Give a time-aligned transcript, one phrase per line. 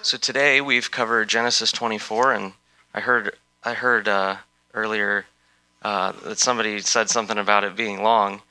[0.00, 2.52] So today we've covered Genesis 24, and
[2.94, 3.34] I heard
[3.64, 4.36] I heard uh,
[4.72, 5.26] earlier
[5.82, 8.42] uh, that somebody said something about it being long,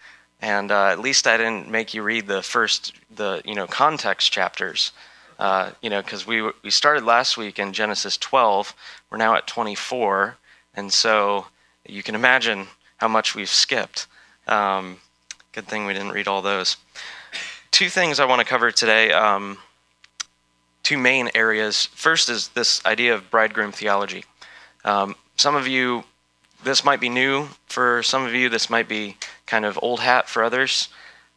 [0.42, 4.30] and uh, at least I didn't make you read the first the you know context
[4.32, 4.92] chapters,
[5.40, 8.76] uh, you know, because we we started last week in Genesis 12,
[9.10, 10.36] we're now at 24,
[10.76, 11.48] and so
[11.88, 12.68] you can imagine
[12.98, 14.06] how much we've skipped.
[14.48, 14.98] Um,
[15.54, 16.76] good thing we didn't read all those.
[17.72, 19.14] Two things I want to cover today.
[19.14, 19.60] Um,
[20.88, 21.88] two main areas.
[21.88, 24.24] First is this idea of bridegroom theology.
[24.86, 26.06] Um, some of you,
[26.64, 30.30] this might be new for some of you, this might be kind of old hat
[30.30, 30.88] for others.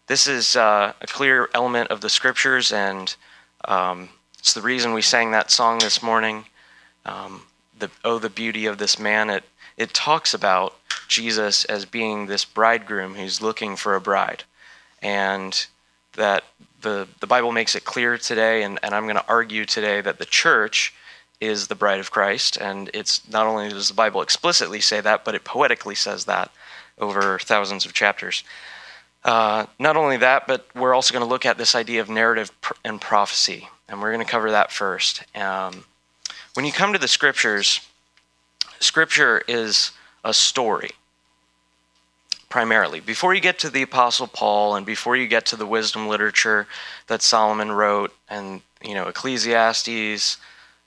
[0.07, 3.17] This is uh, a clear element of the scriptures, and
[3.65, 6.45] um, it's the reason we sang that song this morning.
[7.05, 7.43] Um,
[7.77, 9.31] the oh, the beauty of this man!
[9.31, 9.43] It
[9.77, 10.77] it talks about
[11.09, 14.45] Jesus as being this bridegroom who's looking for a bride,
[15.03, 15.67] and
[16.15, 16.45] that
[16.83, 20.19] the, the Bible makes it clear today, and, and I'm going to argue today that
[20.19, 20.95] the church
[21.41, 22.57] is the bride of Christ.
[22.57, 26.51] And it's not only does the Bible explicitly say that, but it poetically says that
[26.99, 28.45] over thousands of chapters.
[29.25, 32.51] Uh, not only that, but we're also going to look at this idea of narrative
[32.85, 35.25] and prophecy, and we're going to cover that first.
[35.37, 35.85] Um,
[36.55, 37.81] when you come to the scriptures,
[38.81, 39.93] scripture is
[40.25, 40.91] a story
[42.51, 43.01] primarily.
[43.01, 46.67] Before you get to the Apostle Paul and before you get to the wisdom literature
[47.07, 50.37] that Solomon wrote, and you know Ecclesiastes,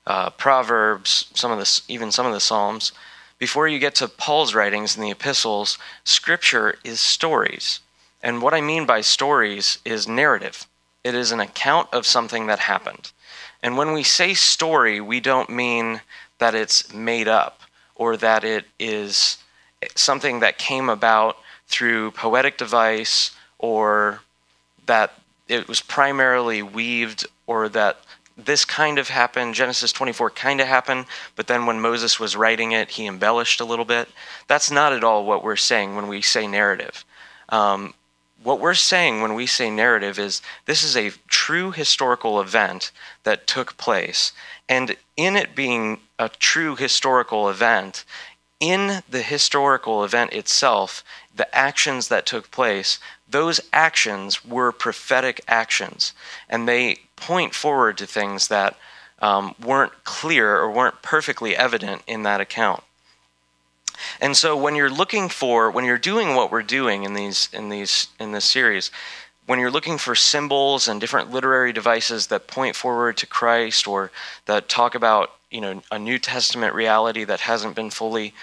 [0.06, 2.92] uh, Proverbs, some of the even some of the Psalms,
[3.40, 7.80] before you get to Paul's writings in the epistles, Scripture is stories.
[8.22, 10.68] And what I mean by stories is narrative.
[11.04, 13.12] It is an account of something that happened.
[13.62, 16.02] And when we say story, we don't mean
[16.38, 17.62] that it's made up
[17.96, 19.38] or that it is
[19.96, 21.38] something that came about
[21.74, 24.22] through poetic device or
[24.86, 25.14] that
[25.48, 28.00] it was primarily weaved or that
[28.38, 32.72] this kind of happened genesis 24 kind of happened but then when moses was writing
[32.72, 34.08] it he embellished a little bit.
[34.48, 37.06] That's not at all what we're saying when we say narrative.
[37.50, 37.94] Um,
[38.44, 42.92] what we're saying when we say narrative is this is a true historical event
[43.24, 44.34] that took place.
[44.68, 48.04] And in it being a true historical event
[48.60, 51.04] in the historical event itself
[51.36, 53.00] the actions that took place,
[53.30, 56.14] those actions were prophetic actions.
[56.50, 58.78] And they point forward to things that
[59.20, 62.84] um, weren't clear or weren't perfectly evident in that account.
[64.20, 67.70] And so when you're looking for, when you're doing what we're doing in these, in
[67.70, 68.92] these, in this series,
[69.46, 74.12] when you're looking for symbols and different literary devices that point forward to Christ or
[74.46, 78.34] that talk about, you know, a New Testament reality that hasn't been fully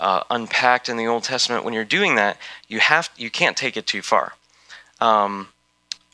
[0.00, 2.36] uh, unpacked in the Old Testament, when you're doing that,
[2.68, 4.34] you have you can't take it too far.
[5.00, 5.48] Um,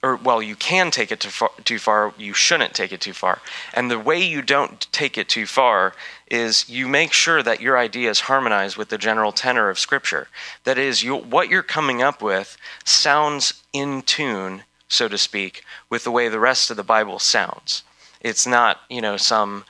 [0.05, 2.12] or well, you can take it too far, too far.
[2.19, 3.41] You shouldn't take it too far.
[3.72, 5.95] And the way you don't take it too far
[6.31, 10.28] is you make sure that your ideas harmonize with the general tenor of Scripture.
[10.65, 16.05] That is, you, what you're coming up with sounds in tune, so to speak, with
[16.05, 17.83] the way the rest of the Bible sounds.
[18.21, 19.65] It's not, you know, some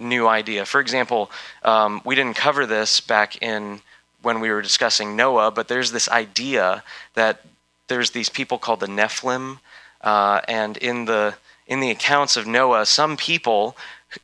[0.00, 0.64] new idea.
[0.64, 1.30] For example,
[1.62, 3.80] um, we didn't cover this back in
[4.22, 6.82] when we were discussing Noah, but there's this idea
[7.14, 7.44] that
[7.88, 9.58] there's these people called the Nephilim,
[10.00, 11.34] uh, and in the
[11.66, 13.76] in the accounts of Noah, some people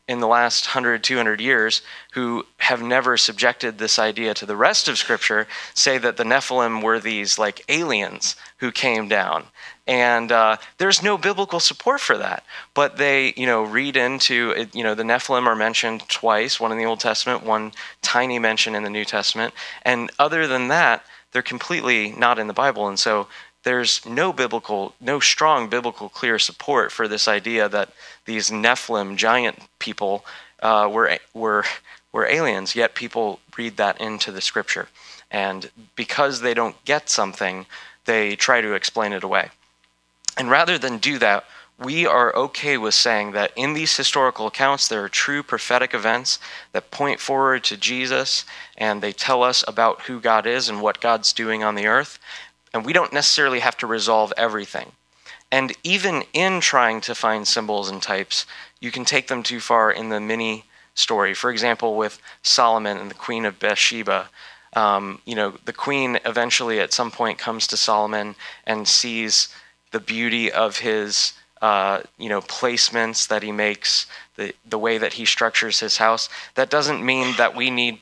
[0.09, 1.83] in the last 100, 200 years
[2.13, 6.83] who have never subjected this idea to the rest of Scripture say that the Nephilim
[6.83, 9.45] were these like aliens who came down
[9.87, 12.45] and uh, there's no biblical support for that.
[12.75, 16.79] But they, you know, read into you know the Nephilim are mentioned twice, one in
[16.79, 21.43] the Old Testament, one tiny mention in the New Testament, and other than that, they're
[21.43, 22.89] completely not in the Bible.
[22.89, 23.29] And so
[23.67, 27.91] there's no biblical, no strong biblical clear support for this idea that
[28.25, 30.25] these Nephilim giant people
[30.63, 31.65] uh, were were
[32.13, 32.77] were aliens.
[32.77, 34.87] Yet people read that into the Scripture,
[35.33, 37.67] and because they don't get something,
[38.05, 39.51] they try to explain it away.
[40.39, 41.45] And rather than do that,
[41.77, 46.39] we are okay with saying that in these historical accounts, there are true prophetic events
[46.71, 48.45] that point forward to Jesus
[48.79, 52.19] and they tell us about who God is and what God's doing on the earth.
[52.77, 54.93] And we don't necessarily have to resolve everything.
[55.51, 58.45] And even in trying to find symbols and types,
[58.81, 60.65] you can take them too far in the mini
[60.95, 61.33] story.
[61.33, 64.29] For example, with Solomon and the Queen of Bathsheba.
[64.75, 68.35] Um, you know, the queen eventually at some point comes to Solomon
[68.67, 69.49] and sees
[69.91, 71.33] the beauty of his
[71.63, 74.07] uh, you know placements that he makes,
[74.37, 76.29] the the way that he structures his house.
[76.57, 78.01] That doesn't mean that we need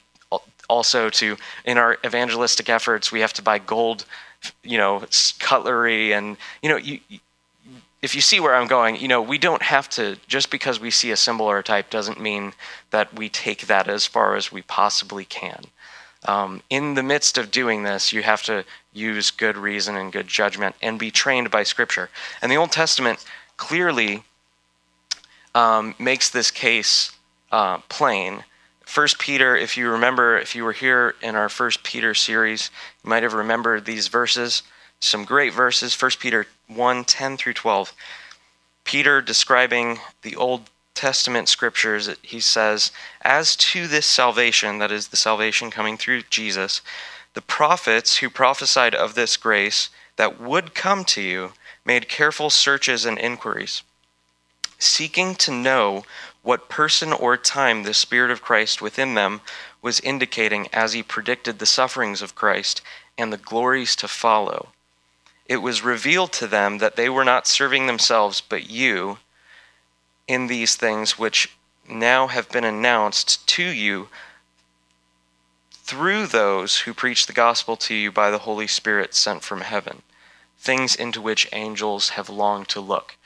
[0.68, 4.04] also to in our evangelistic efforts we have to buy gold,
[4.62, 5.04] you know,
[5.38, 7.00] cutlery and you know you.
[8.02, 10.90] if you see where I'm going, you know, we don't have to, just because we
[10.90, 12.52] see a symbol or a type doesn't mean
[12.90, 15.64] that we take that as far as we possibly can.
[16.26, 20.28] Um, in the midst of doing this, you have to use good reason and good
[20.28, 22.10] judgment and be trained by Scripture.
[22.40, 23.24] And the Old Testament
[23.56, 24.24] clearly
[25.54, 27.12] um, makes this case
[27.52, 28.44] uh, plain.
[28.84, 32.70] First Peter, if you remember, if you were here in our First Peter series,
[33.02, 34.62] you might have remembered these verses.
[35.00, 35.94] Some great verses.
[35.94, 37.92] First Peter 1 10 through 12.
[38.84, 42.92] Peter describing the Old Testament scriptures, he says,
[43.22, 46.82] As to this salvation, that is the salvation coming through Jesus,
[47.32, 51.52] the prophets who prophesied of this grace that would come to you
[51.84, 53.82] made careful searches and inquiries,
[54.78, 56.04] seeking to know
[56.44, 59.40] what person or time the Spirit of Christ within them
[59.82, 62.82] was indicating as he predicted the sufferings of Christ
[63.18, 64.68] and the glories to follow.
[65.46, 69.18] It was revealed to them that they were not serving themselves but you
[70.28, 71.56] in these things which
[71.88, 74.08] now have been announced to you
[75.72, 80.02] through those who preach the gospel to you by the Holy Spirit sent from heaven,
[80.58, 83.16] things into which angels have longed to look.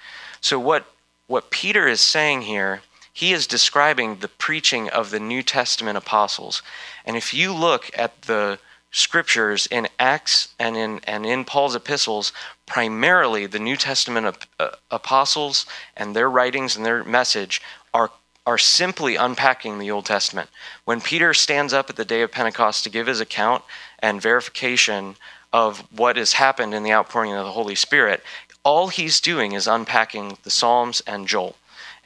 [0.41, 0.87] So, what,
[1.29, 2.83] what Peter is saying here,
[3.19, 6.63] he is describing the preaching of the New Testament apostles.
[7.05, 8.61] And if you look at the
[8.93, 12.33] scriptures in Acts and in, and in Paul's epistles,
[12.65, 15.67] primarily the New Testament uh, apostles
[15.97, 17.61] and their writings and their message
[17.93, 18.13] are
[18.47, 20.49] are simply unpacking the Old Testament.
[20.85, 23.65] When Peter stands up at the day of Pentecost to give his account
[23.99, 25.17] and verification
[25.53, 28.23] of what has happened in the outpouring of the Holy Spirit,
[28.63, 31.57] all he's doing is unpacking the Psalms and Joel.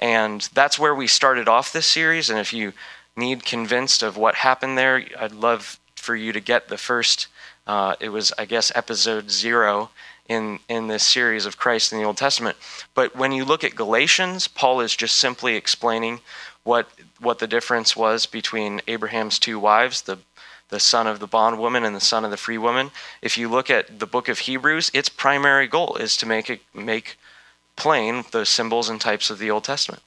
[0.02, 2.28] And that's where we started off this series.
[2.28, 2.72] And if you
[3.16, 7.28] need convinced of what happened there, I'd love for you to get the first,
[7.68, 9.90] uh, it was, I guess, episode zero
[10.28, 12.56] in, in this series of Christ in the Old Testament.
[12.96, 16.18] But when you look at Galatians, Paul is just simply explaining
[16.64, 16.88] what,
[17.20, 20.18] what the difference was between Abraham's two wives, the,
[20.70, 22.90] the son of the bondwoman and the son of the free woman.
[23.22, 26.60] If you look at the book of Hebrews, its primary goal is to make, it,
[26.74, 27.18] make
[27.76, 30.02] plain the symbols and types of the Old Testament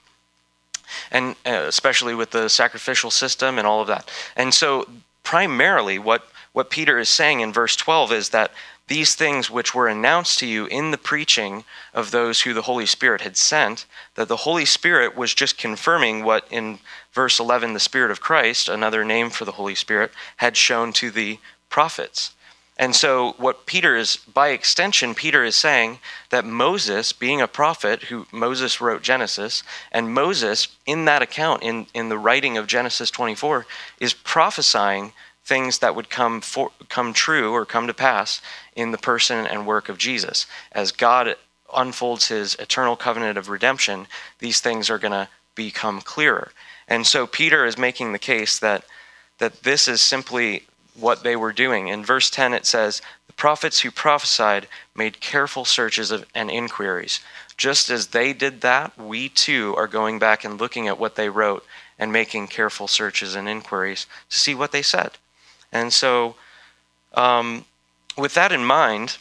[1.11, 4.09] and uh, especially with the sacrificial system and all of that.
[4.35, 4.87] And so,
[5.23, 8.51] primarily, what what Peter is saying in verse 12 is that
[8.87, 12.85] these things which were announced to you in the preaching of those who the Holy
[12.85, 16.79] Spirit had sent, that the Holy Spirit was just confirming what in
[17.11, 21.11] verse 11 the Spirit of Christ, another name for the Holy Spirit, had shown to
[21.11, 21.39] the
[21.69, 22.34] prophets.
[22.77, 25.99] And so, what Peter is, by extension, Peter is saying
[26.29, 29.63] that Moses, being a prophet, who Moses wrote Genesis,
[29.93, 33.65] and Moses, in that account, in, in the writing of Genesis 24,
[34.01, 35.13] is prophesying
[35.45, 38.41] things that would come for, come true or come to pass
[38.75, 40.45] in the person and work of Jesus.
[40.73, 41.35] As God
[41.73, 44.07] unfolds his eternal covenant of redemption,
[44.39, 46.51] these things are going to become clearer.
[46.87, 48.83] And so Peter is making the case that
[49.37, 50.63] that this is simply
[50.95, 51.87] what they were doing.
[51.87, 57.19] In verse 10 it says, "The prophets who prophesied made careful searches of, and inquiries.
[57.57, 61.29] Just as they did that, we too are going back and looking at what they
[61.29, 61.65] wrote
[61.97, 65.11] and making careful searches and inquiries to see what they said."
[65.71, 66.35] And so
[67.15, 67.65] um,
[68.17, 69.17] with that in mind,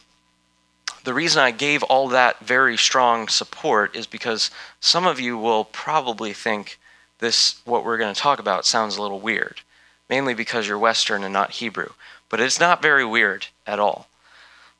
[1.03, 5.65] the reason I gave all that very strong support is because some of you will
[5.65, 6.79] probably think
[7.19, 9.61] this, what we're going to talk about, sounds a little weird,
[10.09, 11.89] mainly because you're Western and not Hebrew.
[12.29, 14.07] But it's not very weird at all.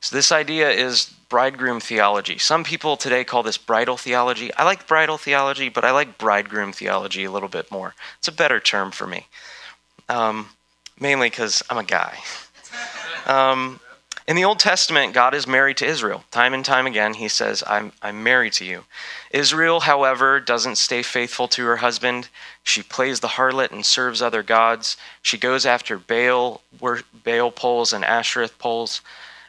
[0.00, 2.38] So, this idea is bridegroom theology.
[2.38, 4.52] Some people today call this bridal theology.
[4.54, 7.94] I like bridal theology, but I like bridegroom theology a little bit more.
[8.18, 9.26] It's a better term for me,
[10.08, 10.50] um,
[11.00, 12.18] mainly because I'm a guy.
[13.26, 13.80] Um,
[14.28, 16.24] in the Old Testament, God is married to Israel.
[16.32, 18.84] Time and time again, he says, I'm, I'm married to you.
[19.30, 22.28] Israel, however, doesn't stay faithful to her husband.
[22.64, 24.96] She plays the harlot and serves other gods.
[25.22, 26.60] She goes after Baal,
[27.24, 29.00] Baal poles and Ashereth poles,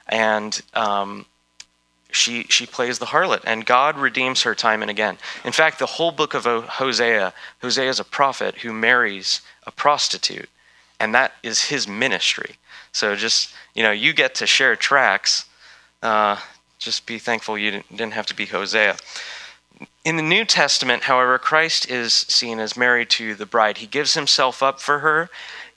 [0.07, 1.25] and um,
[2.11, 3.41] she, she plays the harlot.
[3.45, 5.17] And God redeems her time and again.
[5.43, 10.49] In fact, the whole book of Hosea, Hosea is a prophet who marries a prostitute,
[10.99, 12.55] and that is his ministry.
[12.91, 15.45] So just you know, you get to share tracks.
[16.01, 16.37] Uh,
[16.79, 18.97] just be thankful you didn't have to be Hosea.
[20.03, 23.77] In the New Testament, however, Christ is seen as married to the bride.
[23.77, 25.29] He gives himself up for her,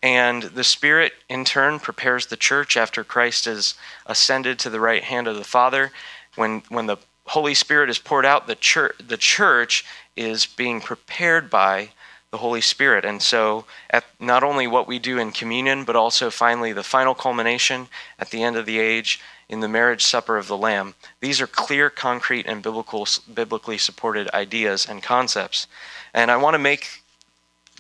[0.02, 3.74] and the Spirit, in turn, prepares the church after Christ is
[4.06, 5.92] ascended to the right hand of the Father.
[6.36, 6.96] When, when the
[7.26, 9.84] Holy Spirit is poured out, the church, the church
[10.16, 11.90] is being prepared by
[12.30, 13.04] the Holy Spirit.
[13.04, 17.14] And so, at not only what we do in communion, but also finally the final
[17.14, 20.94] culmination at the end of the age in the marriage supper of the Lamb.
[21.20, 25.66] These are clear, concrete, and biblical, biblically supported ideas and concepts.
[26.14, 27.02] And I want to make,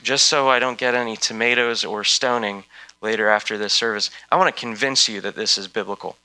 [0.02, 2.64] just so I don't get any tomatoes or stoning
[3.00, 6.16] later after this service, I want to convince you that this is biblical.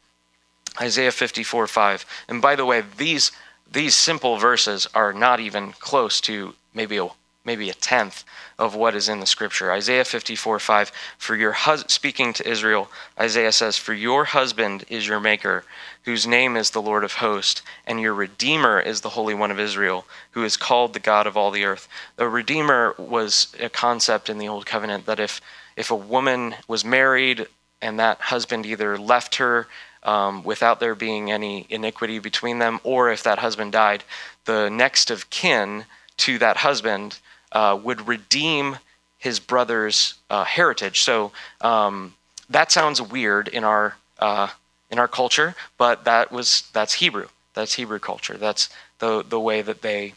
[0.82, 2.06] Isaiah 54 5.
[2.28, 3.32] And by the way, these,
[3.72, 7.10] these simple verses are not even close to maybe a
[7.46, 8.24] maybe a tenth
[8.58, 9.72] of what is in the scripture.
[9.72, 15.08] Isaiah 54 5, for your hus- speaking to Israel, Isaiah says, For your husband is
[15.08, 15.64] your maker,
[16.04, 19.60] whose name is the Lord of hosts, and your Redeemer is the Holy One of
[19.60, 21.88] Israel, who is called the God of all the earth.
[22.16, 25.42] The Redeemer was a concept in the Old Covenant that if,
[25.76, 27.48] if a woman was married
[27.82, 29.68] and that husband either left her
[30.04, 34.04] um, without there being any iniquity between them, or if that husband died,
[34.46, 35.86] the next of kin
[36.18, 37.20] to that husband
[37.56, 38.78] uh, would redeem
[39.18, 41.02] his brother's uh, heritage.
[41.02, 41.32] So
[41.62, 42.14] um,
[42.50, 44.50] that sounds weird in our uh,
[44.92, 47.28] in our culture, but that was that's Hebrew.
[47.56, 48.38] That's Hebrew culture.
[48.38, 48.70] That's
[49.00, 50.14] the the way that they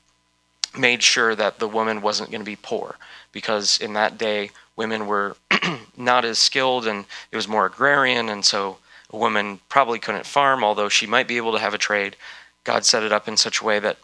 [0.77, 2.97] made sure that the woman wasn't going to be poor,
[3.33, 5.37] because in that day women were
[5.97, 8.79] not as skilled and it was more agrarian, and so
[9.11, 12.17] a woman probably couldn't farm, although she might be able to have a trade.
[12.65, 13.97] God set it up in such a way that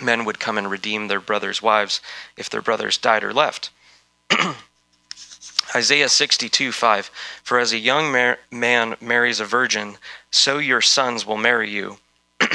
[0.00, 2.00] men would come and redeem their brothers' wives
[2.36, 3.70] if their brothers died or left.
[5.74, 7.10] Isaiah 62 5
[7.42, 9.96] For as a young mar- man marries a virgin,
[10.30, 11.98] so your sons will marry you.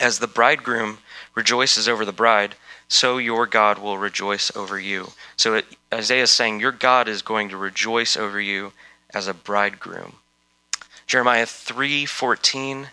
[0.00, 0.98] as the bridegroom
[1.34, 2.54] rejoices over the bride,
[2.88, 5.12] so your God will rejoice over you.
[5.36, 8.72] So it, Isaiah is saying, Your God is going to rejoice over you
[9.12, 10.14] as a bridegroom.
[11.06, 12.88] Jeremiah 3:14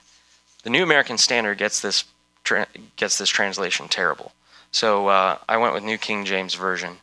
[0.63, 2.03] The New American Standard gets this
[2.47, 4.31] tra- gets this translation terrible.
[4.71, 6.97] So uh, I went with New King James Version.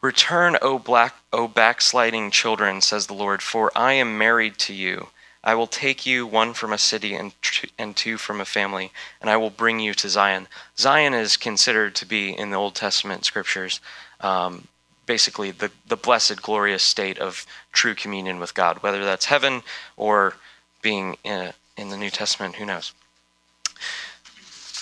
[0.00, 5.08] Return, O black, O backsliding children, says the Lord, for I am married to you.
[5.42, 7.32] I will take you one from a city and,
[7.78, 10.48] and two from a family, and I will bring you to Zion.
[10.76, 13.80] Zion is considered to be in the Old Testament scriptures
[14.20, 14.68] um,
[15.06, 19.62] basically the, the blessed, glorious state of true communion with God, whether that's heaven
[19.96, 20.34] or
[20.82, 22.92] being in, in the New Testament, who knows.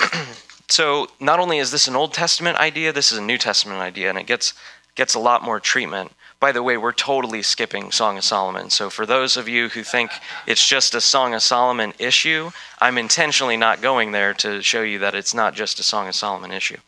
[0.68, 4.08] so not only is this an Old Testament idea, this is a New Testament idea,
[4.08, 4.54] and it gets
[4.94, 6.10] gets a lot more treatment.
[6.40, 8.70] By the way, we're totally skipping Song of Solomon.
[8.70, 10.10] So for those of you who think
[10.46, 14.98] it's just a Song of Solomon issue, I'm intentionally not going there to show you
[14.98, 16.78] that it's not just a Song of Solomon issue.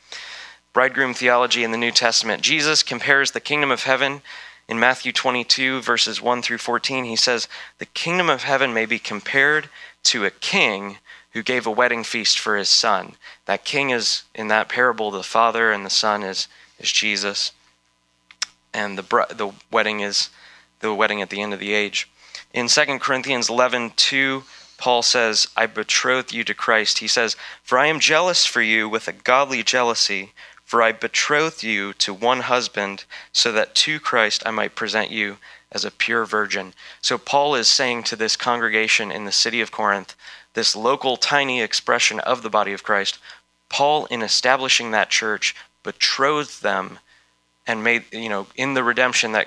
[0.72, 2.42] Bridegroom theology in the New Testament.
[2.42, 4.22] Jesus compares the kingdom of heaven
[4.68, 7.04] in Matthew 22, verses 1 through 14.
[7.04, 7.48] He says,
[7.78, 9.70] The kingdom of heaven may be compared
[10.04, 10.98] to a king
[11.32, 13.14] who gave a wedding feast for his son.
[13.46, 17.52] That king is in that parable the father, and the son is is Jesus,
[18.72, 20.30] and the the wedding is
[20.80, 22.08] the wedding at the end of the age.
[22.54, 24.42] In 2 Corinthians 11, 2,
[24.78, 26.98] Paul says, I betroth you to Christ.
[26.98, 30.32] He says, For I am jealous for you with a godly jealousy,
[30.64, 35.38] for I betroth you to one husband, so that to Christ I might present you
[35.72, 36.74] as a pure virgin.
[37.02, 40.14] So Paul is saying to this congregation in the city of Corinth,
[40.58, 43.20] this local tiny expression of the body of Christ,
[43.68, 46.98] Paul, in establishing that church, betrothed them
[47.64, 49.46] and made, you know, in the redemption that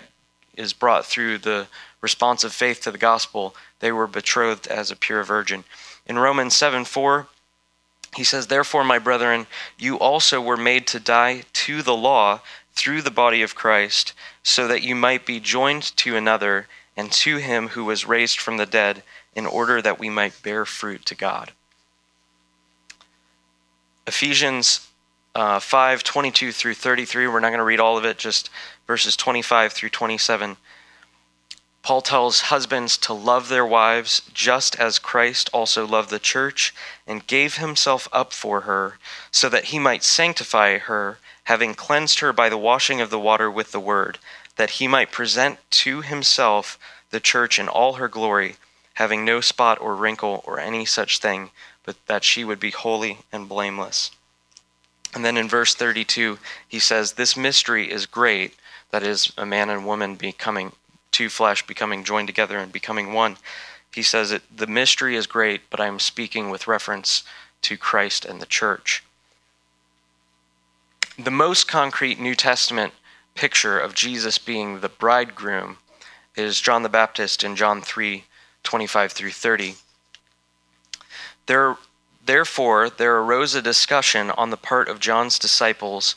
[0.56, 1.68] is brought through the
[2.00, 5.65] response of faith to the gospel, they were betrothed as a pure virgin.
[6.06, 7.27] In Romans 7 4,
[8.15, 12.39] he says, Therefore, my brethren, you also were made to die to the law
[12.74, 14.13] through the body of Christ,
[14.44, 18.56] so that you might be joined to another and to him who was raised from
[18.56, 19.03] the dead
[19.36, 21.52] in order that we might bear fruit to God.
[24.08, 24.88] Ephesians
[25.36, 27.28] uh, 5 22 through 33.
[27.28, 28.50] We're not going to read all of it, just
[28.88, 30.58] verses 25 through 27.
[31.84, 36.76] Paul tells husbands to love their wives just as Christ also loved the church
[37.08, 39.00] and gave himself up for her,
[39.32, 43.50] so that he might sanctify her, having cleansed her by the washing of the water
[43.50, 44.20] with the word,
[44.58, 46.78] that he might present to himself
[47.10, 48.58] the church in all her glory
[48.95, 51.51] having no spot or wrinkle or any such thing,
[51.83, 54.12] but that she would be holy and blameless.
[55.13, 58.55] And then in verse 32, he says, This mystery is great,
[58.91, 60.71] that is, a man and woman becoming
[61.12, 63.38] two flesh, becoming joined together and becoming one.
[63.93, 67.24] He says that the mystery is great, but I am speaking with reference
[67.63, 69.03] to Christ and the church.
[71.19, 72.93] The most concrete New Testament
[73.36, 75.77] picture of Jesus being the bridegroom
[76.36, 78.24] is John the Baptist in John 3
[78.63, 79.75] 25 through 30.
[81.46, 81.77] There,
[82.25, 86.15] therefore, there arose a discussion on the part of John's disciples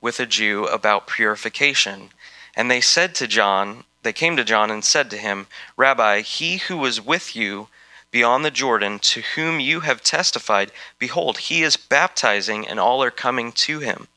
[0.00, 2.10] with a Jew about purification.
[2.54, 6.58] And they said to John, they came to John and said to him, Rabbi, he
[6.58, 7.68] who was with you
[8.12, 13.10] beyond the Jordan, to whom you have testified, behold, he is baptizing, and all are
[13.10, 14.08] coming to him.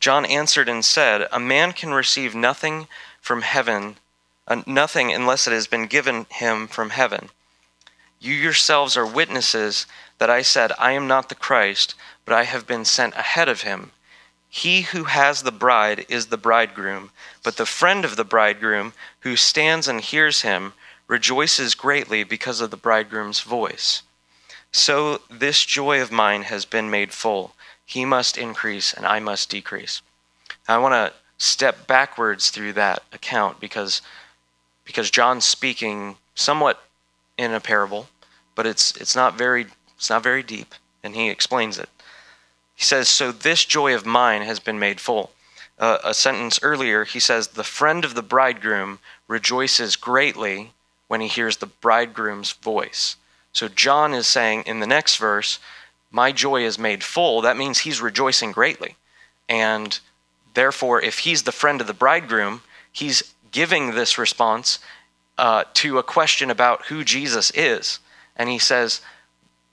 [0.00, 2.86] John answered and said, A man can receive nothing
[3.20, 3.96] from heaven,
[4.46, 7.30] Uh, nothing unless it has been given him from heaven.
[8.20, 9.86] You yourselves are witnesses
[10.18, 13.62] that I said, I am not the Christ, but I have been sent ahead of
[13.62, 13.90] him.
[14.48, 17.10] He who has the bride is the bridegroom,
[17.42, 20.74] but the friend of the bridegroom, who stands and hears him,
[21.08, 24.02] rejoices greatly because of the bridegroom's voice.
[24.70, 27.54] So this joy of mine has been made full.
[27.84, 30.02] He must increase, and I must decrease.
[30.66, 34.02] I want to step backwards through that account because
[34.84, 36.82] because John's speaking somewhat
[37.36, 38.08] in a parable,
[38.54, 41.88] but it's it's not very it's not very deep, and he explains it.
[42.74, 45.30] He says, So this joy of mine has been made full.
[45.78, 48.98] Uh, a sentence earlier, he says, The friend of the bridegroom
[49.28, 50.72] rejoices greatly
[51.08, 53.16] when he hears the bridegroom's voice.
[53.52, 55.58] So John is saying in the next verse,
[56.10, 57.40] My joy is made full.
[57.40, 58.96] That means he's rejoicing greatly.
[59.48, 59.98] And
[60.54, 64.80] therefore, if he's the friend of the bridegroom, he's giving this response
[65.38, 68.00] uh, to a question about who Jesus is.
[68.36, 69.00] And he says,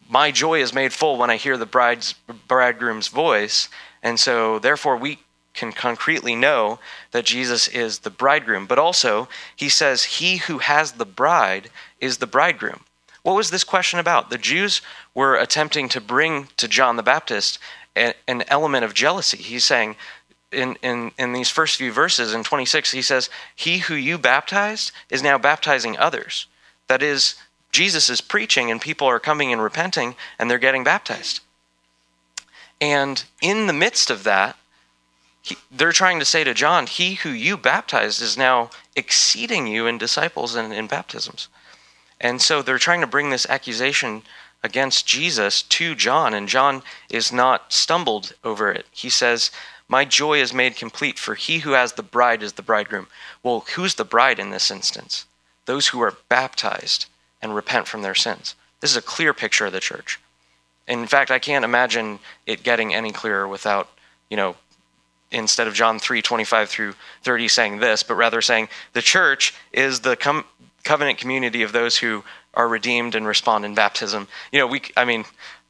[0.07, 2.13] my joy is made full when I hear the bride's
[2.47, 3.69] bridegroom's voice.
[4.03, 5.19] And so, therefore, we
[5.53, 6.79] can concretely know
[7.11, 8.65] that Jesus is the bridegroom.
[8.65, 11.69] But also, he says, He who has the bride
[12.01, 12.81] is the bridegroom.
[13.23, 14.29] What was this question about?
[14.29, 14.81] The Jews
[15.15, 17.57] were attempting to bring to John the Baptist
[17.95, 19.37] an element of jealousy.
[19.37, 19.95] He's saying,
[20.51, 24.91] in, in, in these first few verses in 26, he says, He who you baptized
[25.09, 26.47] is now baptizing others.
[26.87, 27.35] That is,
[27.71, 31.41] Jesus is preaching and people are coming and repenting and they're getting baptized.
[32.79, 34.57] And in the midst of that,
[35.43, 39.87] he, they're trying to say to John, He who you baptized is now exceeding you
[39.87, 41.47] in disciples and in baptisms.
[42.19, 44.21] And so they're trying to bring this accusation
[44.63, 48.85] against Jesus to John, and John is not stumbled over it.
[48.91, 49.49] He says,
[49.91, 53.07] My joy is made complete, for he who has the bride is the bridegroom.
[53.43, 55.25] Well, who's the bride in this instance?
[55.65, 57.07] Those who are baptized
[57.41, 58.55] and repent from their sins.
[58.79, 60.17] This is a clear picture of the church.
[60.87, 63.89] In fact, I can't imagine it getting any clearer without,
[64.29, 64.55] you know,
[65.29, 69.99] instead of John 3 25 through 30 saying this, but rather saying the church is
[69.99, 70.45] the com-
[70.85, 74.29] covenant community of those who are redeemed and respond in baptism.
[74.53, 75.25] You know, we, I mean,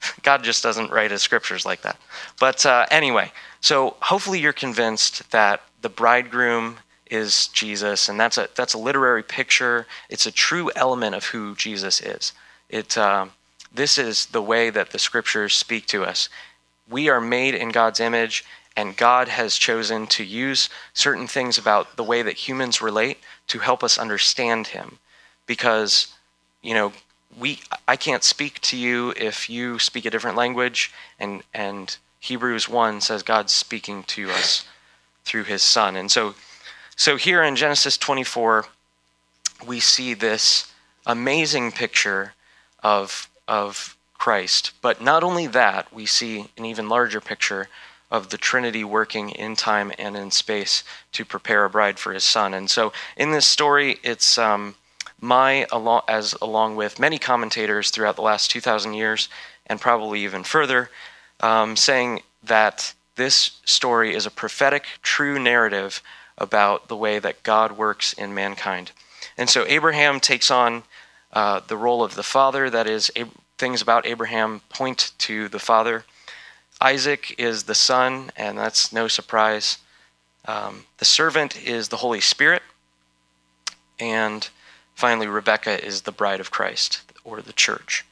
[0.24, 1.98] God just doesn't write his scriptures like that.
[2.40, 6.78] But uh, anyway, so hopefully you're convinced that the bridegroom
[7.10, 9.86] is Jesus, and that's a that's a literary picture.
[10.10, 12.34] It's a true element of who Jesus is.
[12.70, 13.28] It uh,
[13.74, 16.30] this is the way that the scriptures speak to us.
[16.90, 21.96] We are made in God's image, and God has chosen to use certain things about
[21.98, 25.00] the way that humans relate to help us understand Him,
[25.46, 26.14] because
[26.62, 26.94] you know
[27.40, 32.70] we I can't speak to you if you speak a different language, and and Hebrews
[32.70, 34.66] one says God's speaking to us
[35.24, 36.36] through His Son, and so
[37.02, 38.66] so here in Genesis 24,
[39.66, 40.72] we see this
[41.08, 42.34] amazing picture
[42.84, 44.72] of, of Christ.
[44.84, 47.70] But not only that, we see an even larger picture
[48.12, 52.24] of the Trinity working in time and in space to prepare a bride for his
[52.24, 52.54] son.
[52.54, 54.76] And so in this story, it's um,
[55.22, 55.66] my,
[56.08, 59.30] as along with many commentators throughout the last 2,000 years,
[59.68, 60.90] and probably even further,
[61.40, 66.02] um, saying that this story is a prophetic, true narrative
[66.38, 68.92] about the way that God works in mankind.
[69.38, 70.84] And so Abraham takes on
[71.34, 75.60] uh, the role of the father, that is, Ab- things about Abraham point to the
[75.60, 76.04] father.
[76.82, 79.78] Isaac is the son, and that's no surprise.
[80.46, 82.64] Um, the servant is the Holy Spirit.
[84.00, 84.50] And
[85.02, 88.06] finally, Rebecca is the bride of Christ, or the church.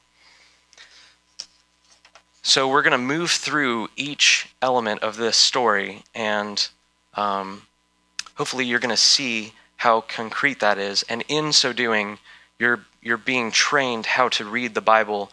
[2.42, 6.68] So we're going to move through each element of this story and
[7.14, 7.62] um,
[8.34, 11.04] hopefully you're going to see how concrete that is.
[11.04, 12.18] And in so doing,
[12.58, 15.30] you're, you're being trained how to read the Bible,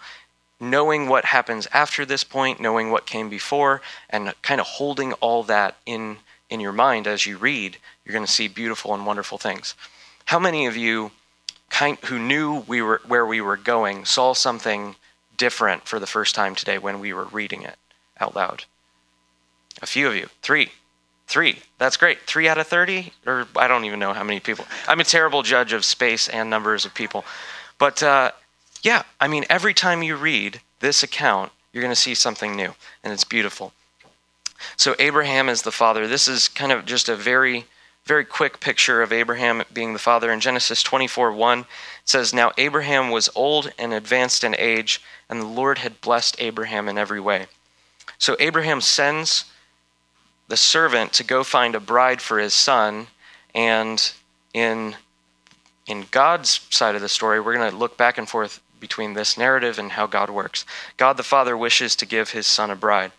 [0.59, 5.41] knowing what happens after this point, knowing what came before, and kind of holding all
[5.41, 6.17] that in,
[6.51, 7.77] in your mind as you read.
[8.05, 9.73] You're going to see beautiful and wonderful things.
[10.25, 11.11] How many of you
[11.69, 14.95] kind, who knew we were, where we were going saw something
[15.35, 17.75] different for the first time today when we were reading it
[18.19, 18.65] out loud?
[19.81, 20.27] A few of you.
[20.41, 20.71] Three.
[21.27, 21.59] Three.
[21.77, 22.21] That's great.
[22.21, 23.11] Three out of 30?
[23.25, 24.65] Or I don't even know how many people.
[24.87, 27.25] I'm a terrible judge of space and numbers of people.
[27.77, 28.31] But uh,
[28.81, 32.73] yeah, I mean, every time you read this account, you're going to see something new,
[33.03, 33.73] and it's beautiful.
[34.75, 36.07] So Abraham is the father.
[36.07, 37.65] This is kind of just a very,
[38.07, 40.31] very quick picture of Abraham being the father.
[40.31, 41.65] In Genesis 24 1, it
[42.05, 46.87] says, Now Abraham was old and advanced in age, and the Lord had blessed Abraham
[46.87, 47.47] in every way.
[48.17, 49.45] So Abraham sends
[50.47, 53.07] the servant to go find a bride for his son,
[53.53, 54.11] and
[54.53, 54.95] in
[55.85, 59.37] in God's side of the story, we're going to look back and forth between this
[59.37, 60.65] narrative and how God works.
[60.97, 63.11] God the Father wishes to give his son a bride.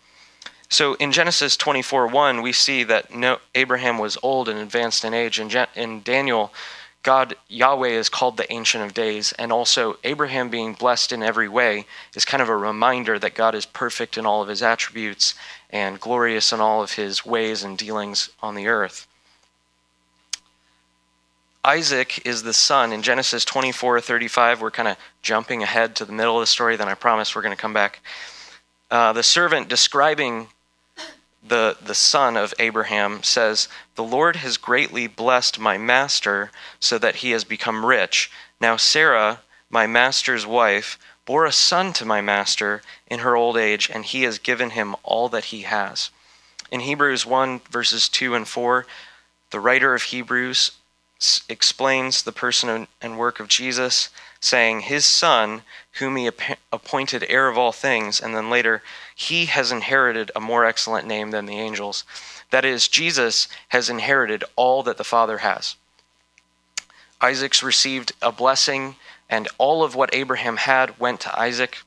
[0.69, 3.09] So in Genesis 24 1, we see that
[3.55, 5.39] Abraham was old and advanced in age.
[5.39, 6.53] In, in Daniel,
[7.01, 9.31] God, Yahweh, is called the Ancient of Days.
[9.33, 13.55] And also, Abraham being blessed in every way is kind of a reminder that God
[13.55, 15.33] is perfect in all of his attributes
[15.71, 19.07] and glorious in all of his ways and dealings on the earth.
[21.65, 24.61] Isaac is the son in Genesis 24 35.
[24.61, 27.41] We're kind of jumping ahead to the middle of the story, then I promise we're
[27.41, 28.01] going to come back.
[28.91, 30.47] Uh, the servant describing
[31.45, 37.17] the, the son of Abraham says, The Lord has greatly blessed my master so that
[37.17, 38.31] he has become rich.
[38.59, 43.89] Now Sarah, my master's wife, bore a son to my master in her old age,
[43.93, 46.09] and he has given him all that he has.
[46.71, 48.85] In Hebrews 1, verses 2 and 4,
[49.51, 50.71] the writer of Hebrews
[51.49, 56.29] explains the person and work of Jesus, saying, His Son, whom he
[56.71, 58.81] appointed heir of all things, and then later,
[59.19, 62.05] he has inherited a more excellent name than the angels.
[62.51, 65.75] That is, Jesus has inherited all that the Father has.
[67.19, 68.95] Isaac's received a blessing,
[69.29, 71.79] and all of what Abraham had went to Isaac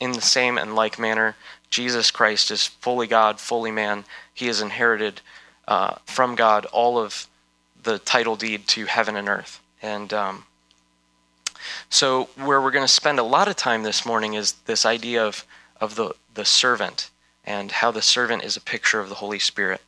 [0.00, 1.36] in the same and like manner.
[1.68, 4.06] Jesus Christ is fully God, fully man.
[4.32, 5.20] He has inherited
[5.68, 7.26] uh, from God all of
[7.82, 9.60] the title deed to heaven and earth.
[9.82, 10.44] And um,
[11.90, 15.26] so, where we're going to spend a lot of time this morning is this idea
[15.26, 15.44] of,
[15.80, 17.10] of the, the servant
[17.44, 19.80] and how the servant is a picture of the Holy Spirit.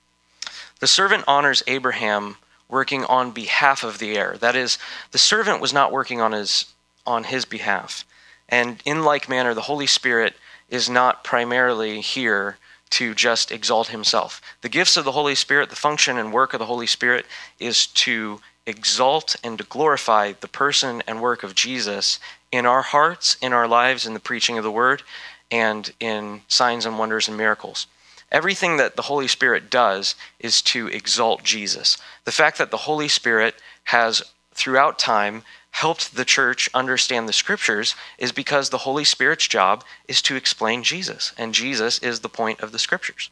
[0.81, 2.37] The servant honors Abraham
[2.69, 4.37] working on behalf of the heir.
[4.41, 4.79] That is,
[5.11, 6.73] the servant was not working on his,
[7.07, 8.05] on his behalf.
[8.49, 10.35] And in like manner, the Holy Spirit
[10.69, 12.57] is not primarily here
[12.91, 14.41] to just exalt himself.
[14.63, 17.27] The gifts of the Holy Spirit, the function and work of the Holy Spirit
[17.59, 22.19] is to exalt and to glorify the person and work of Jesus
[22.51, 25.03] in our hearts, in our lives, in the preaching of the word,
[25.51, 27.87] and in signs and wonders and miracles.
[28.33, 31.99] Everything that the Holy Spirit does is to exalt Jesus.
[32.25, 34.23] The fact that the Holy Spirit has,
[34.55, 40.23] throughout time, helped the church understand the scriptures is because the Holy Spirit's job is
[40.23, 43.31] to explain Jesus, and Jesus is the point of the scriptures.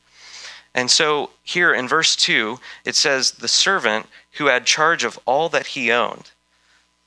[0.74, 5.48] And so here in verse 2, it says, The servant who had charge of all
[5.48, 6.30] that he owned.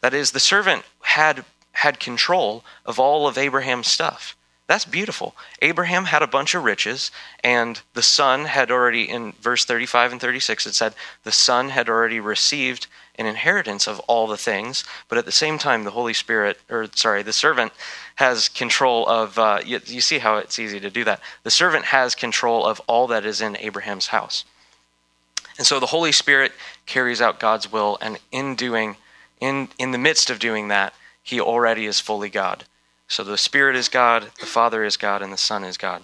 [0.01, 4.35] That is, the servant had, had control of all of Abraham's stuff.
[4.71, 5.35] That's beautiful.
[5.61, 7.11] Abraham had a bunch of riches,
[7.43, 11.89] and the son had already, in verse 35 and 36, it said, the son had
[11.89, 16.13] already received an inheritance of all the things, but at the same time, the Holy
[16.13, 17.73] Spirit, or sorry, the servant
[18.15, 21.19] has control of, uh, you, you see how it's easy to do that.
[21.43, 24.45] The servant has control of all that is in Abraham's house.
[25.57, 26.53] And so the Holy Spirit
[26.85, 28.95] carries out God's will, and in doing,
[29.41, 32.63] in, in the midst of doing that, he already is fully God.
[33.11, 36.03] So the Spirit is God, the Father is God, and the Son is God.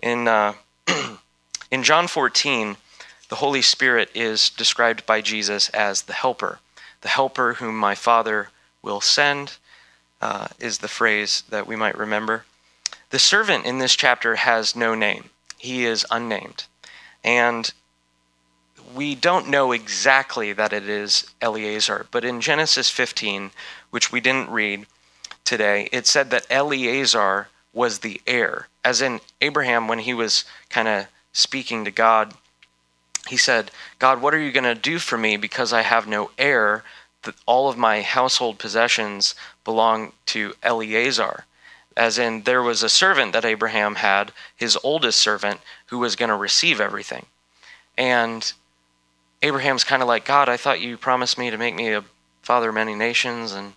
[0.00, 0.52] In, uh,
[1.70, 2.76] in John 14,
[3.30, 6.58] the Holy Spirit is described by Jesus as the helper.
[7.00, 8.50] The helper whom my Father
[8.82, 9.56] will send
[10.20, 12.44] uh, is the phrase that we might remember.
[13.08, 16.64] The servant in this chapter has no name, he is unnamed.
[17.24, 17.72] And
[18.94, 23.52] we don't know exactly that it is Eleazar, but in Genesis 15,
[23.88, 24.86] which we didn't read
[25.44, 28.68] today, it said that Eleazar was the heir.
[28.84, 32.34] As in Abraham, when he was kind of speaking to God
[33.28, 36.30] he said, God, what are you going to do for me because I have no
[36.38, 36.82] heir?
[37.22, 41.44] That all of my household possessions belong to Eleazar.
[41.96, 46.30] As in, there was a servant that Abraham had, his oldest servant, who was going
[46.30, 47.26] to receive everything.
[47.96, 48.52] And
[49.40, 52.04] Abraham's kind of like, God, I thought you promised me to make me a
[52.42, 53.52] father of many nations.
[53.52, 53.74] And,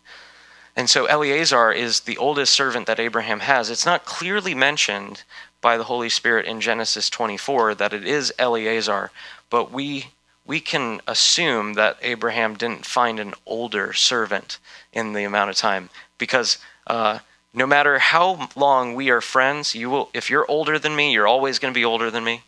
[0.75, 3.69] and so Eleazar is the oldest servant that Abraham has.
[3.69, 5.23] It's not clearly mentioned
[5.61, 9.11] by the Holy Spirit in Genesis 24 that it is Eleazar,
[9.49, 10.07] but we
[10.45, 14.59] we can assume that Abraham didn't find an older servant
[14.93, 17.17] in the amount of time because uh,
[17.51, 20.09] no matter how long we are friends, you will.
[20.13, 22.43] If you're older than me, you're always going to be older than me,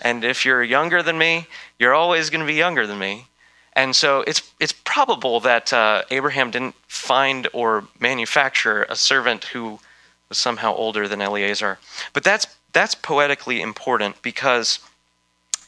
[0.00, 1.46] and if you're younger than me,
[1.78, 3.26] you're always going to be younger than me.
[3.74, 9.80] And so it's it's probable that uh, Abraham didn't find or manufacture a servant who
[10.28, 11.78] was somehow older than Eleazar.
[12.12, 14.78] But that's that's poetically important because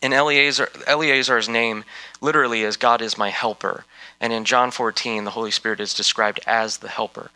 [0.02, 1.84] in Eleazar, Eleazar's name
[2.20, 3.84] literally is God is my helper.
[4.20, 7.30] And in John 14, the Holy Spirit is described as the helper.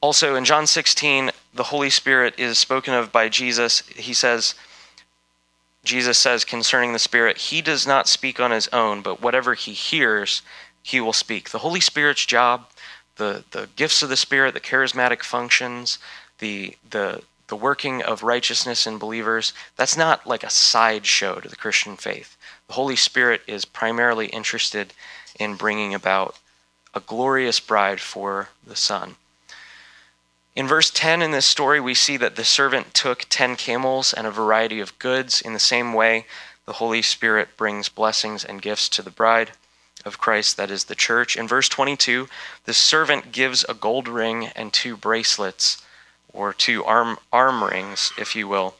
[0.00, 3.80] Also, in John 16, the Holy Spirit is spoken of by Jesus.
[3.88, 4.56] He says,
[5.84, 9.72] Jesus says concerning the Spirit, He does not speak on His own, but whatever He
[9.72, 10.42] hears,
[10.82, 11.50] He will speak.
[11.50, 12.66] The Holy Spirit's job,
[13.16, 15.98] the, the gifts of the Spirit, the charismatic functions,
[16.38, 21.56] the, the, the working of righteousness in believers, that's not like a sideshow to the
[21.56, 22.36] Christian faith.
[22.68, 24.94] The Holy Spirit is primarily interested
[25.38, 26.38] in bringing about
[26.94, 29.16] a glorious bride for the Son.
[30.54, 34.26] In verse 10 in this story, we see that the servant took 10 camels and
[34.26, 35.40] a variety of goods.
[35.40, 36.26] In the same way,
[36.66, 39.52] the Holy Spirit brings blessings and gifts to the bride
[40.04, 41.36] of Christ, that is the church.
[41.36, 42.28] In verse 22,
[42.64, 45.82] the servant gives a gold ring and two bracelets,
[46.32, 48.74] or two arm, arm rings, if you will.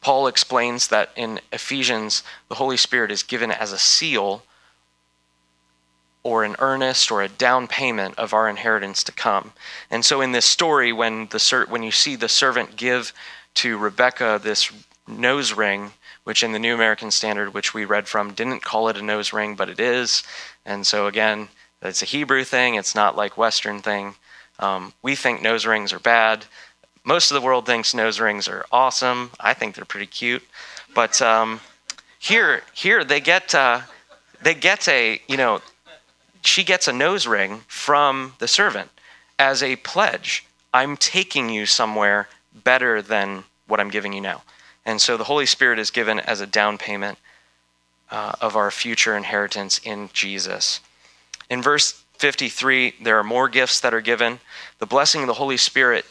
[0.00, 4.42] Paul explains that in Ephesians, the Holy Spirit is given as a seal
[6.22, 9.52] or an earnest or a down payment of our inheritance to come.
[9.90, 13.12] And so in this story, when the when you see the servant give
[13.54, 14.72] to Rebecca this
[15.06, 15.92] nose ring,
[16.24, 19.32] which in the New American Standard, which we read from, didn't call it a nose
[19.32, 20.22] ring, but it is.
[20.64, 21.48] And so again,
[21.82, 22.76] it's a Hebrew thing.
[22.76, 24.14] It's not like Western thing.
[24.60, 26.44] Um, we think nose rings are bad.
[27.04, 29.32] Most of the world thinks nose rings are awesome.
[29.40, 30.44] I think they're pretty cute.
[30.94, 31.60] But um,
[32.18, 33.80] here, here they get uh,
[34.40, 35.60] they get a you know
[36.42, 38.90] she gets a nose ring from the servant
[39.38, 40.44] as a pledge.
[40.74, 44.42] I'm taking you somewhere better than what I'm giving you now.
[44.84, 47.18] And so the Holy Spirit is given as a down payment
[48.10, 50.80] uh, of our future inheritance in Jesus.
[51.48, 54.40] In verse 53, there are more gifts that are given.
[54.78, 56.04] The blessing of the Holy Spirit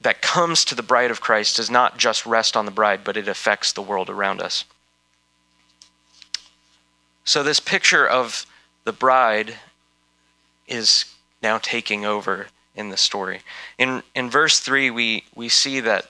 [0.00, 3.16] that comes to the bride of Christ does not just rest on the bride, but
[3.16, 4.64] it affects the world around us.
[7.24, 8.46] So, this picture of
[8.86, 9.56] the bride
[10.68, 11.04] is
[11.42, 13.40] now taking over in the story.
[13.76, 16.06] In in verse 3 we we see that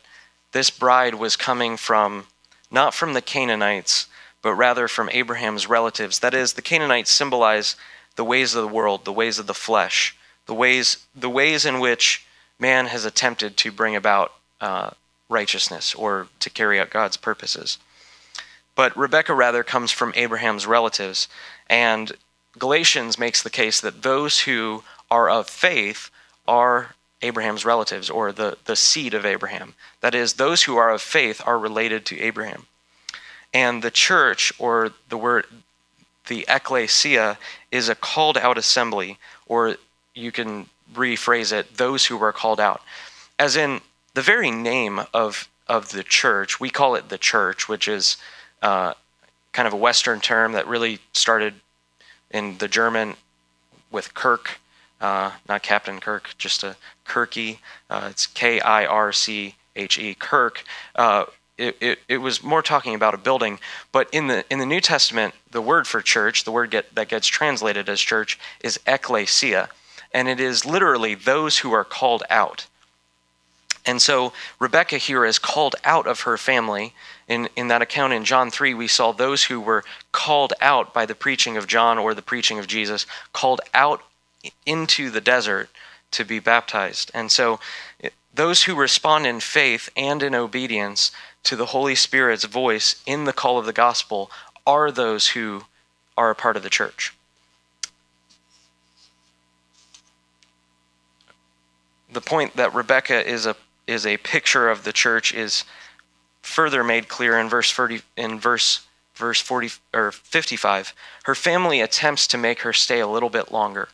[0.53, 2.27] this bride was coming from
[2.71, 4.07] not from the Canaanites,
[4.43, 6.19] but rather from Abraham's relatives.
[6.19, 7.77] That is the Canaanites symbolize
[8.17, 11.81] the ways of the world, the ways of the flesh, the ways the ways in
[11.81, 12.27] which
[12.59, 14.91] man has attempted to bring about uh,
[15.31, 17.79] righteousness or to carry out God's purposes.
[18.75, 21.29] But Rebecca rather comes from Abraham's relatives,
[21.71, 22.13] and
[22.59, 26.11] Galatians makes the case that those who are of faith
[26.47, 29.75] are Abraham's relatives or the, the seed of Abraham.
[30.01, 32.67] That is, those who are of faith are related to Abraham.
[33.53, 35.47] And the church, or the word,
[36.27, 37.39] the ecclesia,
[37.71, 39.77] is a called out assembly, or
[40.15, 42.83] you can rephrase it, those who were called out.
[43.39, 43.81] As in,
[44.15, 48.17] the very name of, of the church, we call it the church, which is
[48.63, 48.95] uh,
[49.53, 51.55] kind of a Western term that really started
[52.31, 53.17] in the German
[53.91, 54.59] with Kirk,
[55.01, 57.59] uh, not Captain Kirk, just a Kirky.
[57.89, 60.65] Uh, it's K I R C H E, Kirk.
[60.95, 61.27] Uh,
[61.59, 63.59] it, it, it, was more talking about a building,
[63.91, 67.09] but in the in the New Testament, the word for church, the word get, that
[67.09, 69.71] gets translated as church, is ecclesia,
[70.13, 72.67] and it is literally those who are called out.
[73.87, 76.93] And so Rebecca here is called out of her family
[77.29, 81.07] in, in that account in John 3, we saw those who were called out by
[81.07, 84.03] the preaching of John or the preaching of Jesus, called out
[84.65, 85.69] into the desert
[86.13, 87.11] to be baptized.
[87.13, 87.59] And so
[88.03, 91.11] eh, those who respond in faith and in obedience
[91.45, 94.31] to the Holy Spirit's voice in the call of the gospel
[94.67, 95.65] are those who
[96.17, 97.13] are a part of the church.
[102.13, 105.65] The point that Rebecca is a is a picture of the church is
[106.43, 110.95] further made clear in verse 40, in verse verse 40 or 55
[111.25, 113.89] her family attempts to make her stay a little bit longer.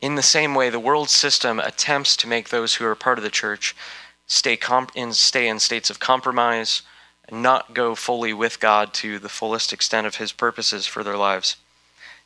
[0.00, 3.24] In the same way the world system attempts to make those who are part of
[3.24, 3.76] the church
[4.26, 6.82] stay comp- in stay in states of compromise
[7.28, 11.16] and not go fully with God to the fullest extent of his purposes for their
[11.16, 11.56] lives.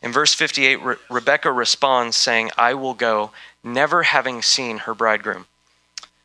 [0.00, 5.46] In verse 58 Re- Rebecca responds saying I will go never having seen her bridegroom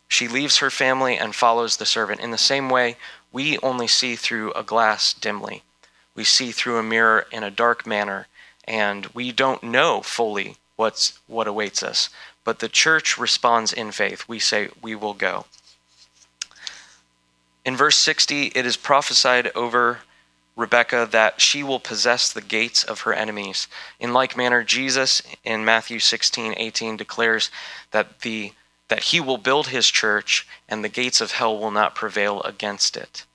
[0.10, 2.20] she leaves her family and follows the servant.
[2.20, 2.98] In the same way,
[3.32, 5.64] we only see through a glass dimly.
[6.16, 8.28] We see through a mirror in a dark manner,
[8.66, 12.10] and we don't know fully what's what awaits us.
[12.44, 14.28] But the church responds in faith.
[14.28, 15.46] We say, We will go.
[17.64, 20.00] In verse 60, it is prophesied over
[20.56, 23.68] Rebecca that she will possess the gates of her enemies.
[24.00, 27.52] In like manner, Jesus in Matthew 16, 18 declares
[27.92, 28.54] that the
[28.90, 32.98] that he will build his church and the gates of hell will not prevail against
[32.98, 33.26] it.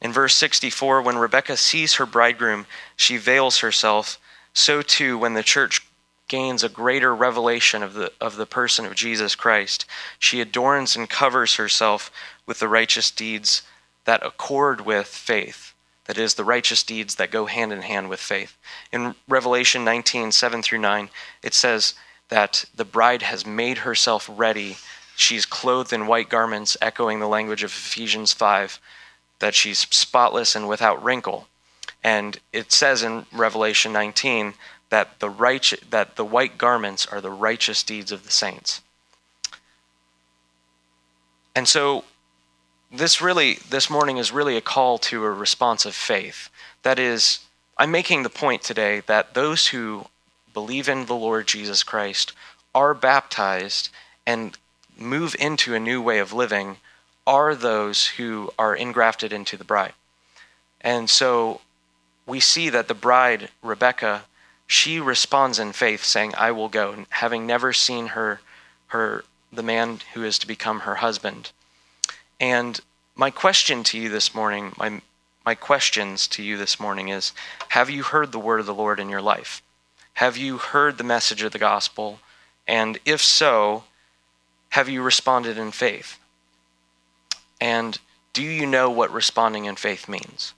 [0.00, 2.66] In verse 64, when Rebekah sees her bridegroom,
[2.96, 4.20] she veils herself.
[4.52, 5.86] So too, when the church
[6.26, 9.86] gains a greater revelation of the, of the person of Jesus Christ,
[10.18, 12.10] she adorns and covers herself
[12.46, 13.62] with the righteous deeds
[14.04, 15.72] that accord with faith.
[16.06, 18.56] That is, the righteous deeds that go hand in hand with faith.
[18.90, 21.10] In Revelation 19, 7 through 9,
[21.44, 21.94] it says
[22.32, 24.78] that the bride has made herself ready.
[25.14, 28.80] She's clothed in white garments, echoing the language of Ephesians 5
[29.40, 31.46] that she's spotless and without wrinkle.
[32.02, 34.54] And it says in Revelation 19
[34.88, 38.80] that the right that the white garments are the righteous deeds of the saints.
[41.54, 42.04] And so
[42.90, 46.48] this really this morning is really a call to a response of faith.
[46.82, 47.40] That is
[47.76, 50.06] I'm making the point today that those who
[50.52, 52.32] believe in the Lord Jesus Christ
[52.74, 53.90] are baptized
[54.26, 54.56] and
[54.98, 56.76] move into a new way of living
[57.26, 59.92] are those who are engrafted into the bride.
[60.80, 61.60] And so
[62.26, 64.24] we see that the bride, Rebecca,
[64.66, 68.40] she responds in faith, saying, I will go, having never seen her,
[68.88, 71.52] her the man who is to become her husband.
[72.40, 72.80] And
[73.14, 75.02] my question to you this morning, my,
[75.44, 77.32] my questions to you this morning is
[77.68, 79.62] Have you heard the word of the Lord in your life?
[80.14, 82.20] Have you heard the message of the gospel?
[82.66, 83.84] And if so,
[84.70, 86.18] have you responded in faith?
[87.60, 87.98] And
[88.32, 90.54] do you know what responding in faith means?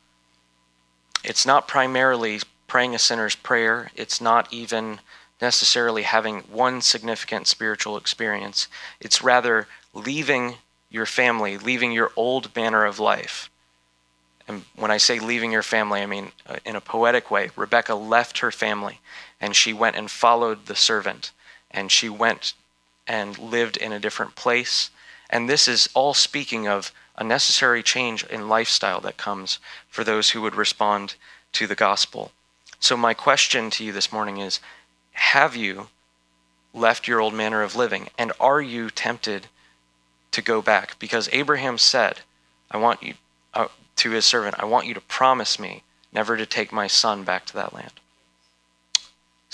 [1.24, 5.00] It's not primarily praying a sinner's prayer, it's not even
[5.40, 8.68] necessarily having one significant spiritual experience.
[9.00, 10.54] It's rather leaving
[10.90, 13.50] your family, leaving your old manner of life.
[14.46, 17.50] And when I say leaving your family, I mean uh, in a poetic way.
[17.56, 19.00] Rebecca left her family
[19.44, 21.30] and she went and followed the servant
[21.70, 22.54] and she went
[23.07, 24.88] and lived in a different place
[25.28, 30.30] and this is all speaking of a necessary change in lifestyle that comes for those
[30.30, 31.16] who would respond
[31.52, 32.33] to the gospel.
[32.80, 34.61] So, my question to you this morning is
[35.12, 35.88] Have you
[36.72, 38.09] left your old manner of living?
[38.16, 39.48] And are you tempted
[40.33, 40.98] to go back?
[40.98, 42.20] Because Abraham said,
[42.70, 43.14] I want you,
[43.52, 47.24] uh, to his servant, I want you to promise me never to take my son
[47.24, 47.92] back to that land.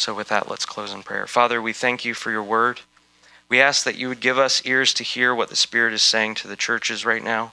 [0.00, 1.26] So, with that, let's close in prayer.
[1.26, 2.80] Father, we thank you for your word.
[3.50, 6.36] We ask that you would give us ears to hear what the Spirit is saying
[6.36, 7.52] to the churches right now.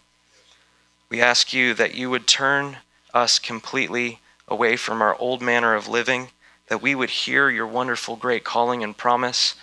[1.09, 2.77] We ask you that you would turn
[3.13, 6.29] us completely away from our old manner of living,
[6.69, 9.55] that we would hear your wonderful, great calling and promise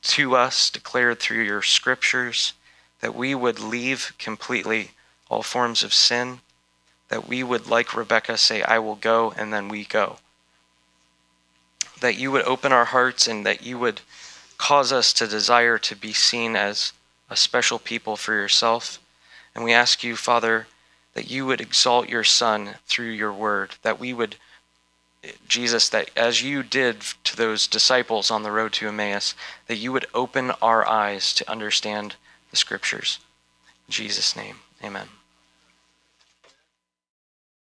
[0.00, 2.54] to us declared through your scriptures,
[3.02, 4.92] that we would leave completely
[5.28, 6.40] all forms of sin,
[7.10, 10.16] that we would, like Rebecca, say, I will go, and then we go.
[12.00, 14.00] That you would open our hearts and that you would
[14.58, 16.92] cause us to desire to be seen as
[17.28, 19.00] a special people for yourself.
[19.54, 20.66] And we ask you, Father,
[21.14, 24.36] that you would exalt your Son through your word, that we would,
[25.48, 29.34] Jesus, that as you did to those disciples on the road to Emmaus,
[29.66, 32.16] that you would open our eyes to understand
[32.50, 33.18] the scriptures.
[33.88, 35.08] In Jesus' name, amen.